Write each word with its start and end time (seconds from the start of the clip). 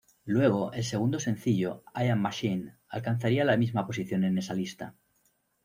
Luego, 0.25 0.73
el 0.73 0.83
segundo 0.83 1.19
sencillo, 1.19 1.83
I 1.95 2.07
Am 2.07 2.19
Machine 2.21 2.75
alcanzaría 2.89 3.45
la 3.45 3.55
misma 3.55 3.85
posición 3.85 4.23
en 4.23 4.39
esa 4.39 4.55
lista. 4.55 4.95